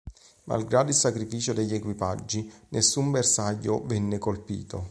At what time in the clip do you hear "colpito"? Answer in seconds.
4.17-4.79